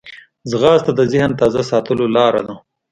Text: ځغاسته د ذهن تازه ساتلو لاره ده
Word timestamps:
ځغاسته 0.49 0.91
د 0.95 1.01
ذهن 1.11 1.31
تازه 1.39 1.61
ساتلو 1.71 2.05
لاره 2.15 2.41
ده 2.47 2.55